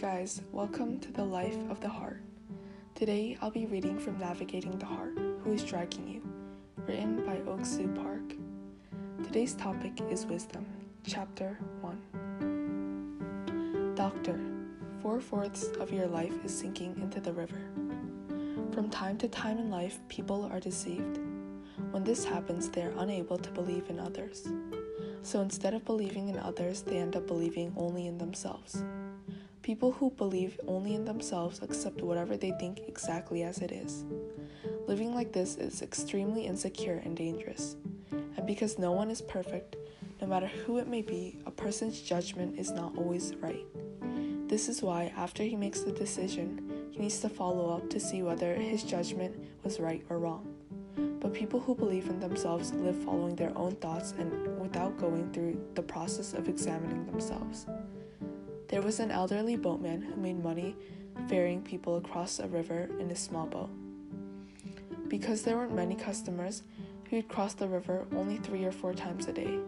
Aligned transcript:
guys, 0.00 0.40
welcome 0.50 0.98
to 0.98 1.12
the 1.12 1.22
Life 1.22 1.58
of 1.68 1.78
the 1.80 1.88
Heart. 1.88 2.22
Today 2.94 3.36
I'll 3.42 3.50
be 3.50 3.66
reading 3.66 3.98
from 3.98 4.18
Navigating 4.18 4.78
the 4.78 4.86
Heart 4.86 5.18
Who 5.44 5.52
is 5.52 5.62
Dragging 5.62 6.08
You, 6.08 6.22
written 6.86 7.22
by 7.26 7.38
Ock 7.46 7.66
Soo 7.66 7.86
Park. 7.88 8.32
Today's 9.22 9.52
topic 9.52 10.00
is 10.08 10.24
Wisdom, 10.24 10.64
Chapter 11.06 11.58
1. 11.82 13.92
Doctor, 13.94 14.40
four 15.02 15.20
fourths 15.20 15.64
of 15.78 15.92
your 15.92 16.06
life 16.06 16.32
is 16.46 16.58
sinking 16.58 16.98
into 17.02 17.20
the 17.20 17.34
river. 17.34 17.60
From 18.72 18.88
time 18.88 19.18
to 19.18 19.28
time 19.28 19.58
in 19.58 19.68
life, 19.68 19.98
people 20.08 20.48
are 20.50 20.60
deceived. 20.60 21.20
When 21.90 22.04
this 22.04 22.24
happens, 22.24 22.70
they 22.70 22.84
are 22.84 22.94
unable 22.96 23.36
to 23.36 23.50
believe 23.50 23.90
in 23.90 24.00
others. 24.00 24.48
So 25.22 25.42
instead 25.42 25.74
of 25.74 25.84
believing 25.84 26.30
in 26.30 26.38
others, 26.38 26.80
they 26.80 26.96
end 26.96 27.16
up 27.16 27.26
believing 27.26 27.74
only 27.76 28.06
in 28.06 28.16
themselves. 28.16 28.82
People 29.70 29.92
who 29.92 30.10
believe 30.10 30.58
only 30.66 30.96
in 30.96 31.04
themselves 31.04 31.62
accept 31.62 32.02
whatever 32.02 32.36
they 32.36 32.50
think 32.58 32.80
exactly 32.88 33.44
as 33.44 33.58
it 33.58 33.70
is. 33.70 34.04
Living 34.88 35.14
like 35.14 35.30
this 35.30 35.54
is 35.54 35.80
extremely 35.80 36.44
insecure 36.44 37.00
and 37.04 37.16
dangerous. 37.16 37.76
And 38.10 38.44
because 38.48 38.80
no 38.80 38.90
one 38.90 39.12
is 39.12 39.22
perfect, 39.22 39.76
no 40.20 40.26
matter 40.26 40.48
who 40.48 40.78
it 40.78 40.88
may 40.88 41.02
be, 41.02 41.38
a 41.46 41.52
person's 41.52 42.00
judgment 42.00 42.58
is 42.58 42.72
not 42.72 42.98
always 42.98 43.36
right. 43.36 43.64
This 44.48 44.68
is 44.68 44.82
why, 44.82 45.12
after 45.16 45.44
he 45.44 45.54
makes 45.54 45.82
the 45.82 45.92
decision, 45.92 46.88
he 46.90 46.98
needs 46.98 47.20
to 47.20 47.28
follow 47.28 47.70
up 47.72 47.88
to 47.90 48.00
see 48.00 48.24
whether 48.24 48.54
his 48.54 48.82
judgment 48.82 49.36
was 49.62 49.78
right 49.78 50.04
or 50.10 50.18
wrong. 50.18 50.52
But 51.20 51.32
people 51.32 51.60
who 51.60 51.76
believe 51.76 52.08
in 52.08 52.18
themselves 52.18 52.72
live 52.72 52.96
following 53.04 53.36
their 53.36 53.56
own 53.56 53.76
thoughts 53.76 54.14
and 54.18 54.60
without 54.60 54.98
going 54.98 55.32
through 55.32 55.64
the 55.76 55.82
process 55.82 56.32
of 56.32 56.48
examining 56.48 57.06
themselves. 57.06 57.66
There 58.70 58.82
was 58.82 59.00
an 59.00 59.10
elderly 59.10 59.56
boatman 59.56 60.00
who 60.00 60.14
made 60.14 60.44
money 60.44 60.76
ferrying 61.28 61.60
people 61.60 61.96
across 61.96 62.38
a 62.38 62.46
river 62.46 62.88
in 63.00 63.10
a 63.10 63.16
small 63.16 63.46
boat. 63.46 63.68
Because 65.08 65.42
there 65.42 65.56
weren't 65.56 65.74
many 65.74 65.96
customers, 65.96 66.62
he 67.08 67.16
would 67.16 67.28
cross 67.28 67.52
the 67.54 67.66
river 67.66 68.06
only 68.14 68.36
three 68.36 68.64
or 68.64 68.70
four 68.70 68.94
times 68.94 69.26
a 69.26 69.32
day. 69.32 69.58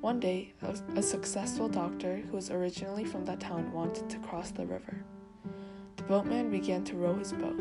One 0.00 0.18
day, 0.18 0.52
a, 0.62 0.76
a 0.98 1.02
successful 1.02 1.68
doctor 1.68 2.16
who 2.16 2.34
was 2.34 2.50
originally 2.50 3.04
from 3.04 3.24
that 3.26 3.38
town 3.38 3.72
wanted 3.72 4.10
to 4.10 4.18
cross 4.18 4.50
the 4.50 4.66
river. 4.66 5.04
The 5.96 6.02
boatman 6.02 6.50
began 6.50 6.82
to 6.86 6.96
row 6.96 7.14
his 7.14 7.32
boat. 7.32 7.60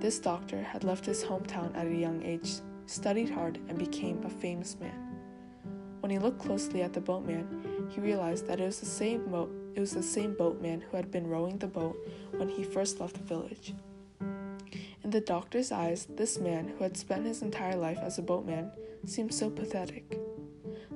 This 0.00 0.18
doctor 0.18 0.62
had 0.62 0.84
left 0.84 1.06
his 1.06 1.24
hometown 1.24 1.74
at 1.74 1.86
a 1.86 1.94
young 1.94 2.22
age, 2.22 2.56
studied 2.84 3.30
hard, 3.30 3.58
and 3.68 3.78
became 3.78 4.22
a 4.22 4.28
famous 4.28 4.76
man. 4.78 5.16
When 6.00 6.10
he 6.10 6.18
looked 6.18 6.40
closely 6.40 6.82
at 6.82 6.92
the 6.92 7.00
boatman, 7.00 7.67
he 7.88 8.00
realized 8.00 8.46
that 8.46 8.60
it 8.60 8.64
was 8.64 8.80
the 8.80 8.86
same 8.86 9.30
boat 9.30 9.50
it 9.78 9.80
was 9.80 9.92
the 9.92 10.02
same 10.02 10.34
boatman 10.34 10.80
who 10.80 10.96
had 10.96 11.12
been 11.12 11.28
rowing 11.28 11.56
the 11.56 11.68
boat 11.68 11.96
when 12.32 12.48
he 12.48 12.64
first 12.64 12.98
left 12.98 13.14
the 13.14 13.22
village. 13.22 13.74
In 15.04 15.10
the 15.10 15.20
doctor's 15.20 15.70
eyes, 15.70 16.08
this 16.10 16.40
man, 16.40 16.66
who 16.66 16.82
had 16.82 16.96
spent 16.96 17.24
his 17.24 17.42
entire 17.42 17.76
life 17.76 18.00
as 18.02 18.18
a 18.18 18.22
boatman, 18.22 18.72
seemed 19.06 19.32
so 19.32 19.48
pathetic. 19.48 20.18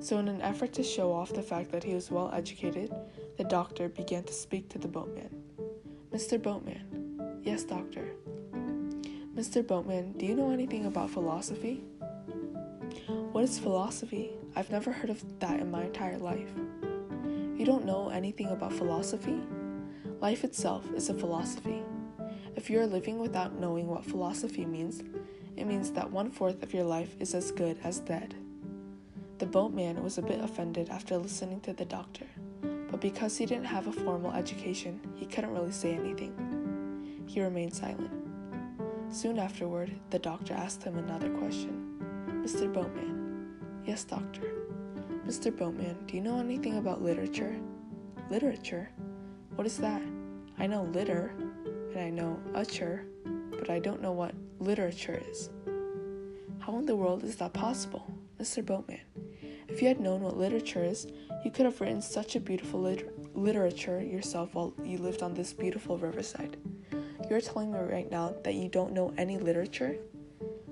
So, 0.01 0.17
in 0.17 0.27
an 0.27 0.41
effort 0.41 0.73
to 0.73 0.83
show 0.83 1.13
off 1.13 1.31
the 1.31 1.41
fact 1.41 1.71
that 1.71 1.85
he 1.85 1.93
was 1.93 2.11
well 2.11 2.29
educated, 2.33 2.93
the 3.37 3.45
doctor 3.45 3.87
began 3.87 4.25
to 4.25 4.33
speak 4.33 4.67
to 4.69 4.77
the 4.77 4.89
boatman. 4.89 5.29
Mr. 6.11 6.37
Boatman. 6.41 7.39
Yes, 7.41 7.63
doctor. 7.63 8.05
Mr. 9.33 9.65
Boatman, 9.65 10.11
do 10.17 10.25
you 10.25 10.35
know 10.35 10.51
anything 10.51 10.87
about 10.87 11.09
philosophy? 11.09 11.85
What 13.31 13.45
is 13.45 13.57
philosophy? 13.57 14.31
I've 14.57 14.69
never 14.69 14.91
heard 14.91 15.09
of 15.09 15.23
that 15.39 15.61
in 15.61 15.71
my 15.71 15.85
entire 15.85 16.17
life. 16.17 16.51
You 17.55 17.65
don't 17.65 17.85
know 17.85 18.09
anything 18.09 18.47
about 18.47 18.73
philosophy? 18.73 19.39
Life 20.19 20.43
itself 20.43 20.91
is 20.95 21.09
a 21.09 21.13
philosophy. 21.13 21.83
If 22.55 22.67
you 22.67 22.79
are 22.79 22.87
living 22.87 23.19
without 23.19 23.59
knowing 23.59 23.87
what 23.87 24.03
philosophy 24.03 24.65
means, 24.65 25.03
it 25.55 25.65
means 25.65 25.91
that 25.91 26.09
one 26.09 26.31
fourth 26.31 26.63
of 26.63 26.73
your 26.73 26.83
life 26.83 27.15
is 27.19 27.35
as 27.35 27.51
good 27.51 27.77
as 27.83 27.99
dead. 27.99 28.33
The 29.37 29.45
boatman 29.45 30.01
was 30.01 30.17
a 30.17 30.23
bit 30.23 30.43
offended 30.43 30.89
after 30.89 31.15
listening 31.15 31.61
to 31.61 31.73
the 31.73 31.85
doctor, 31.85 32.25
but 32.89 32.99
because 32.99 33.37
he 33.37 33.45
didn't 33.45 33.65
have 33.65 33.85
a 33.85 33.91
formal 33.91 34.31
education, 34.31 34.99
he 35.15 35.27
couldn't 35.27 35.53
really 35.53 35.71
say 35.71 35.93
anything. 35.93 36.33
He 37.27 37.39
remained 37.39 37.75
silent. 37.75 38.11
Soon 39.11 39.37
afterward, 39.37 39.91
the 40.09 40.17
doctor 40.17 40.55
asked 40.55 40.81
him 40.81 40.97
another 40.97 41.29
question 41.29 41.99
Mr. 42.43 42.71
Boatman. 42.73 43.53
Yes, 43.85 44.05
doctor. 44.05 44.62
Mr. 45.27 45.55
Boatman, 45.55 45.95
do 46.05 46.15
you 46.17 46.21
know 46.21 46.37
anything 46.37 46.77
about 46.77 47.01
literature? 47.01 47.55
Literature? 48.29 48.89
What 49.55 49.65
is 49.65 49.77
that? 49.77 50.01
I 50.59 50.67
know 50.67 50.83
litter, 50.83 51.33
and 51.93 51.99
I 51.99 52.09
know 52.09 52.37
ucher, 52.53 53.05
but 53.51 53.69
I 53.69 53.79
don't 53.79 54.01
know 54.01 54.11
what 54.11 54.35
literature 54.59 55.21
is. 55.29 55.49
How 56.59 56.77
in 56.77 56.85
the 56.85 56.95
world 56.95 57.23
is 57.23 57.37
that 57.37 57.53
possible, 57.53 58.05
Mr. 58.37 58.65
Boatman? 58.65 58.99
If 59.69 59.81
you 59.81 59.87
had 59.87 60.01
known 60.01 60.21
what 60.21 60.37
literature 60.37 60.83
is, 60.83 61.07
you 61.45 61.51
could 61.51 61.65
have 61.65 61.79
written 61.79 62.01
such 62.01 62.35
a 62.35 62.41
beautiful 62.41 62.81
lit- 62.81 63.35
literature 63.35 64.03
yourself 64.03 64.53
while 64.53 64.73
you 64.83 64.97
lived 64.97 65.23
on 65.23 65.33
this 65.33 65.53
beautiful 65.53 65.97
riverside. 65.97 66.57
You're 67.29 67.39
telling 67.39 67.71
me 67.71 67.79
right 67.79 68.11
now 68.11 68.35
that 68.43 68.55
you 68.55 68.67
don't 68.67 68.91
know 68.91 69.13
any 69.17 69.37
literature? 69.37 69.95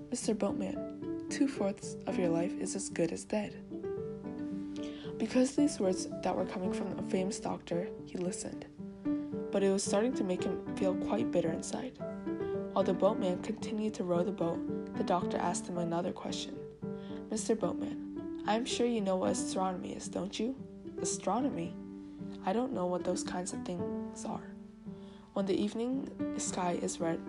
Mr. 0.09 0.37
Boatman, 0.37 1.27
two 1.29 1.47
fourths 1.47 1.95
of 2.05 2.19
your 2.19 2.29
life 2.29 2.53
is 2.59 2.75
as 2.75 2.89
good 2.89 3.13
as 3.13 3.23
dead. 3.23 3.55
Because 5.21 5.55
these 5.55 5.79
words 5.79 6.07
that 6.23 6.35
were 6.35 6.47
coming 6.47 6.73
from 6.73 6.97
a 6.97 7.03
famous 7.03 7.39
doctor, 7.39 7.87
he 8.07 8.17
listened. 8.17 8.65
But 9.51 9.61
it 9.61 9.69
was 9.69 9.83
starting 9.83 10.13
to 10.15 10.23
make 10.23 10.43
him 10.43 10.75
feel 10.75 10.95
quite 10.95 11.31
bitter 11.31 11.51
inside. 11.51 11.91
While 12.73 12.83
the 12.83 12.95
boatman 12.95 13.43
continued 13.43 13.93
to 13.93 14.03
row 14.03 14.23
the 14.23 14.31
boat, 14.31 14.95
the 14.97 15.03
doctor 15.03 15.37
asked 15.37 15.67
him 15.67 15.77
another 15.77 16.11
question. 16.11 16.57
Mr. 17.29 17.57
Boatman, 17.57 18.43
I 18.47 18.55
am 18.55 18.65
sure 18.65 18.87
you 18.87 18.99
know 18.99 19.15
what 19.15 19.29
astronomy 19.29 19.91
is, 19.91 20.07
don't 20.07 20.39
you? 20.39 20.55
Astronomy? 20.99 21.75
I 22.43 22.51
don't 22.51 22.73
know 22.73 22.87
what 22.87 23.03
those 23.03 23.23
kinds 23.23 23.53
of 23.53 23.63
things 23.63 24.25
are. 24.25 24.55
When 25.33 25.45
the 25.45 25.53
evening 25.53 26.09
sky 26.39 26.79
is 26.81 26.99
red, 26.99 27.19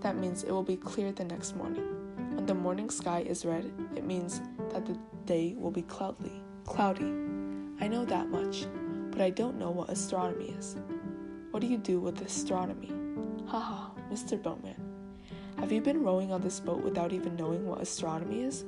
that 0.00 0.16
means 0.16 0.44
it 0.44 0.50
will 0.50 0.62
be 0.62 0.78
clear 0.78 1.12
the 1.12 1.26
next 1.26 1.56
morning. 1.56 1.84
When 2.36 2.46
the 2.46 2.54
morning 2.54 2.88
sky 2.88 3.20
is 3.20 3.44
red, 3.44 3.70
it 3.94 4.04
means 4.04 4.40
that 4.72 4.86
the 4.86 4.98
day 5.26 5.54
will 5.58 5.70
be 5.70 5.82
cloudy. 5.82 6.43
Cloudy. 6.64 7.04
I 7.80 7.88
know 7.88 8.04
that 8.06 8.30
much, 8.30 8.66
but 9.10 9.20
I 9.20 9.30
don't 9.30 9.58
know 9.58 9.70
what 9.70 9.90
astronomy 9.90 10.54
is. 10.58 10.76
What 11.50 11.60
do 11.60 11.66
you 11.66 11.76
do 11.76 12.00
with 12.00 12.20
astronomy? 12.22 12.92
Haha, 13.46 13.90
Mr. 14.10 14.42
Boatman. 14.42 14.74
Have 15.58 15.70
you 15.70 15.80
been 15.80 16.02
rowing 16.02 16.32
on 16.32 16.40
this 16.40 16.60
boat 16.60 16.82
without 16.82 17.12
even 17.12 17.36
knowing 17.36 17.66
what 17.66 17.80
astronomy 17.80 18.42
is? 18.42 18.64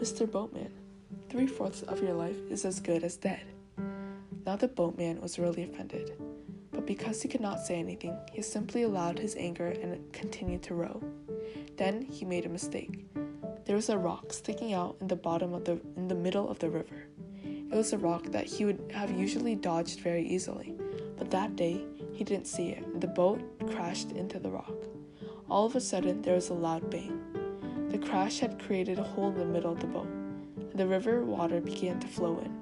Mr. 0.00 0.30
Boatman, 0.30 0.70
three 1.28 1.46
fourths 1.46 1.82
of 1.82 2.02
your 2.02 2.12
life 2.12 2.36
is 2.50 2.64
as 2.64 2.78
good 2.78 3.02
as 3.02 3.16
dead. 3.16 3.42
Now 4.46 4.56
the 4.56 4.68
boatman 4.68 5.20
was 5.20 5.38
really 5.38 5.64
offended, 5.64 6.12
but 6.70 6.86
because 6.86 7.22
he 7.22 7.28
could 7.28 7.40
not 7.40 7.60
say 7.60 7.78
anything, 7.78 8.16
he 8.32 8.42
simply 8.42 8.82
allowed 8.82 9.18
his 9.18 9.34
anger 9.36 9.68
and 9.68 10.12
continued 10.12 10.62
to 10.64 10.74
row. 10.74 11.02
Then 11.76 12.02
he 12.02 12.24
made 12.24 12.46
a 12.46 12.48
mistake. 12.48 13.06
There 13.68 13.76
was 13.76 13.90
a 13.90 13.98
rock 13.98 14.32
sticking 14.32 14.72
out 14.72 14.96
in 14.98 15.08
the 15.08 15.14
bottom 15.14 15.52
of 15.52 15.66
the 15.66 15.78
in 15.94 16.08
the 16.08 16.14
middle 16.14 16.48
of 16.48 16.58
the 16.58 16.70
river. 16.70 17.04
It 17.44 17.76
was 17.76 17.92
a 17.92 17.98
rock 17.98 18.24
that 18.32 18.46
he 18.46 18.64
would 18.64 18.90
have 18.94 19.10
usually 19.10 19.54
dodged 19.56 20.00
very 20.00 20.26
easily, 20.26 20.74
but 21.18 21.30
that 21.32 21.54
day 21.54 21.84
he 22.14 22.24
didn't 22.24 22.46
see 22.46 22.70
it, 22.70 22.82
and 22.86 22.98
the 22.98 23.08
boat 23.08 23.42
crashed 23.70 24.12
into 24.12 24.38
the 24.38 24.48
rock. 24.48 24.72
All 25.50 25.66
of 25.66 25.76
a 25.76 25.82
sudden, 25.82 26.22
there 26.22 26.34
was 26.34 26.48
a 26.48 26.54
loud 26.54 26.88
bang. 26.88 27.20
The 27.90 27.98
crash 27.98 28.38
had 28.38 28.58
created 28.58 28.98
a 28.98 29.02
hole 29.02 29.28
in 29.28 29.38
the 29.38 29.44
middle 29.44 29.72
of 29.72 29.80
the 29.80 29.86
boat, 29.86 30.08
and 30.56 30.72
the 30.72 30.86
river 30.86 31.22
water 31.22 31.60
began 31.60 32.00
to 32.00 32.08
flow 32.08 32.38
in. 32.38 32.56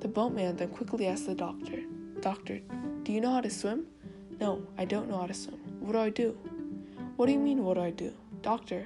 The 0.00 0.08
boatman 0.08 0.56
then 0.56 0.70
quickly 0.70 1.06
asked 1.06 1.26
the 1.26 1.36
doctor, 1.36 1.78
Doctor, 2.20 2.58
do 3.04 3.12
you 3.12 3.20
know 3.20 3.30
how 3.30 3.40
to 3.40 3.50
swim? 3.50 3.86
No, 4.40 4.66
I 4.76 4.84
don't 4.84 5.08
know 5.08 5.18
how 5.18 5.28
to 5.28 5.34
swim. 5.34 5.60
What 5.78 5.92
do 5.92 6.00
I 6.00 6.10
do? 6.10 6.36
What 7.14 7.26
do 7.26 7.32
you 7.32 7.38
mean, 7.38 7.62
what 7.62 7.74
do 7.74 7.82
I 7.82 7.90
do? 7.90 8.12
Doctor, 8.42 8.84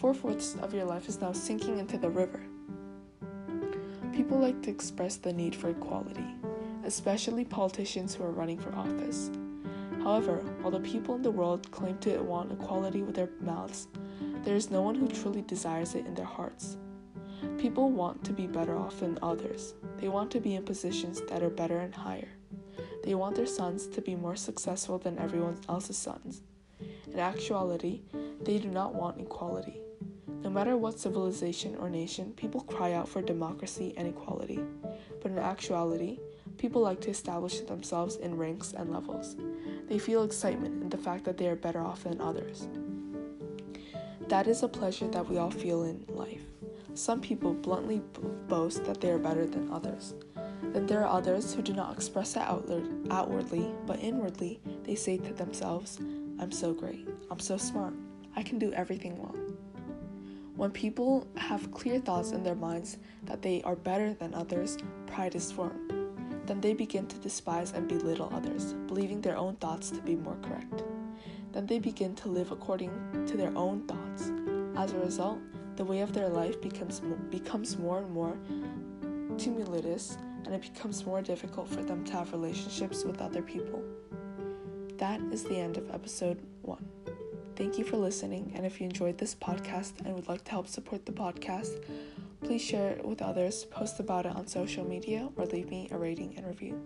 four 0.00 0.14
fourths 0.14 0.56
of 0.62 0.72
your 0.72 0.86
life 0.86 1.10
is 1.10 1.20
now 1.20 1.30
sinking 1.30 1.78
into 1.78 1.98
the 1.98 2.08
river. 2.08 2.40
People 4.14 4.38
like 4.38 4.62
to 4.62 4.70
express 4.70 5.16
the 5.16 5.30
need 5.30 5.54
for 5.54 5.68
equality, 5.68 6.24
especially 6.86 7.44
politicians 7.44 8.14
who 8.14 8.24
are 8.24 8.30
running 8.30 8.58
for 8.58 8.74
office. 8.74 9.30
However, 10.02 10.38
while 10.62 10.70
the 10.70 10.80
people 10.80 11.16
in 11.16 11.22
the 11.22 11.30
world 11.30 11.70
claim 11.70 11.98
to 11.98 12.16
want 12.20 12.50
equality 12.50 13.02
with 13.02 13.14
their 13.14 13.28
mouths, 13.42 13.88
there 14.42 14.56
is 14.56 14.70
no 14.70 14.80
one 14.80 14.94
who 14.94 15.06
truly 15.06 15.42
desires 15.42 15.94
it 15.94 16.06
in 16.06 16.14
their 16.14 16.24
hearts. 16.24 16.78
People 17.58 17.90
want 17.90 18.24
to 18.24 18.32
be 18.32 18.46
better 18.46 18.78
off 18.78 19.00
than 19.00 19.18
others. 19.20 19.74
They 19.98 20.08
want 20.08 20.30
to 20.30 20.40
be 20.40 20.54
in 20.54 20.64
positions 20.64 21.20
that 21.28 21.42
are 21.42 21.50
better 21.50 21.78
and 21.78 21.94
higher. 21.94 22.28
They 23.04 23.14
want 23.14 23.36
their 23.36 23.44
sons 23.44 23.86
to 23.88 24.00
be 24.00 24.14
more 24.14 24.36
successful 24.36 24.96
than 24.96 25.18
everyone 25.18 25.58
else's 25.68 25.98
sons. 25.98 26.40
In 27.12 27.18
actuality, 27.18 28.00
they 28.40 28.56
do 28.56 28.70
not 28.70 28.94
want 28.94 29.20
equality. 29.20 29.82
No 30.42 30.48
matter 30.48 30.76
what 30.76 30.98
civilization 30.98 31.76
or 31.76 31.90
nation, 31.90 32.32
people 32.32 32.62
cry 32.62 32.94
out 32.94 33.08
for 33.08 33.22
democracy 33.22 33.94
and 33.96 34.08
equality. 34.08 34.60
But 35.22 35.32
in 35.32 35.38
actuality, 35.38 36.18
people 36.56 36.80
like 36.80 37.00
to 37.02 37.10
establish 37.10 37.60
themselves 37.60 38.16
in 38.16 38.36
ranks 38.36 38.72
and 38.72 38.90
levels. 38.90 39.36
They 39.88 39.98
feel 39.98 40.24
excitement 40.24 40.82
in 40.82 40.88
the 40.88 40.98
fact 40.98 41.24
that 41.24 41.36
they 41.36 41.48
are 41.48 41.56
better 41.56 41.80
off 41.80 42.04
than 42.04 42.20
others. 42.20 42.68
That 44.28 44.46
is 44.46 44.62
a 44.62 44.68
pleasure 44.68 45.08
that 45.08 45.28
we 45.28 45.38
all 45.38 45.50
feel 45.50 45.82
in 45.82 46.04
life. 46.08 46.42
Some 46.94 47.20
people 47.20 47.52
bluntly 47.52 48.00
boast 48.48 48.84
that 48.84 49.00
they 49.00 49.10
are 49.10 49.18
better 49.18 49.46
than 49.46 49.70
others. 49.70 50.14
Then 50.62 50.86
there 50.86 51.04
are 51.04 51.18
others 51.18 51.52
who 51.54 51.62
do 51.62 51.72
not 51.72 51.94
express 51.96 52.36
it 52.36 52.42
outwardly, 53.10 53.74
but 53.86 54.00
inwardly 54.00 54.60
they 54.84 54.94
say 54.94 55.18
to 55.18 55.32
themselves, 55.34 55.98
I'm 56.38 56.52
so 56.52 56.72
great, 56.72 57.06
I'm 57.30 57.40
so 57.40 57.56
smart, 57.56 57.94
I 58.36 58.42
can 58.42 58.58
do 58.58 58.72
everything 58.72 59.16
well. 59.16 59.34
When 60.56 60.70
people 60.70 61.26
have 61.36 61.72
clear 61.72 61.98
thoughts 62.00 62.32
in 62.32 62.42
their 62.42 62.54
minds 62.54 62.98
that 63.24 63.42
they 63.42 63.62
are 63.62 63.76
better 63.76 64.14
than 64.14 64.34
others, 64.34 64.76
pride 65.06 65.34
is 65.34 65.50
formed. 65.50 65.92
Then 66.46 66.60
they 66.60 66.74
begin 66.74 67.06
to 67.06 67.18
despise 67.18 67.72
and 67.72 67.88
belittle 67.88 68.30
others, 68.32 68.74
believing 68.86 69.20
their 69.20 69.36
own 69.36 69.56
thoughts 69.56 69.90
to 69.90 70.00
be 70.02 70.16
more 70.16 70.36
correct. 70.42 70.82
Then 71.52 71.66
they 71.66 71.78
begin 71.78 72.14
to 72.16 72.28
live 72.28 72.50
according 72.50 72.90
to 73.26 73.36
their 73.36 73.56
own 73.56 73.86
thoughts. 73.86 74.32
As 74.76 74.92
a 74.92 74.98
result, 74.98 75.38
the 75.76 75.84
way 75.84 76.00
of 76.00 76.12
their 76.12 76.28
life 76.28 76.60
becomes, 76.60 77.00
becomes 77.30 77.78
more 77.78 77.98
and 77.98 78.10
more 78.10 78.36
tumultuous, 79.38 80.18
and 80.44 80.54
it 80.54 80.62
becomes 80.62 81.06
more 81.06 81.22
difficult 81.22 81.68
for 81.68 81.82
them 81.82 82.04
to 82.04 82.12
have 82.12 82.32
relationships 82.32 83.04
with 83.04 83.20
other 83.20 83.42
people. 83.42 83.82
That 84.98 85.20
is 85.32 85.44
the 85.44 85.56
end 85.56 85.78
of 85.78 85.90
episode 85.90 86.42
1. 86.62 86.99
Thank 87.56 87.78
you 87.78 87.84
for 87.84 87.96
listening, 87.96 88.52
and 88.54 88.64
if 88.64 88.80
you 88.80 88.86
enjoyed 88.86 89.18
this 89.18 89.34
podcast 89.34 89.92
and 90.04 90.14
would 90.14 90.28
like 90.28 90.44
to 90.44 90.50
help 90.50 90.66
support 90.66 91.04
the 91.04 91.12
podcast, 91.12 91.84
please 92.42 92.62
share 92.62 92.92
it 92.92 93.04
with 93.04 93.20
others, 93.20 93.64
post 93.64 94.00
about 94.00 94.26
it 94.26 94.34
on 94.34 94.46
social 94.46 94.84
media, 94.84 95.28
or 95.36 95.44
leave 95.46 95.68
me 95.68 95.88
a 95.90 95.98
rating 95.98 96.34
and 96.36 96.46
review. 96.46 96.80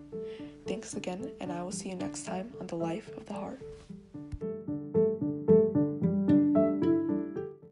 Thanks 0.67 0.95
again, 0.95 1.31
and 1.39 1.51
I 1.51 1.63
will 1.63 1.71
see 1.71 1.89
you 1.89 1.95
next 1.95 2.25
time 2.25 2.53
on 2.59 2.67
The 2.67 2.75
Life 2.75 3.09
of 3.15 3.25
the 3.25 3.33
Heart. 3.33 3.61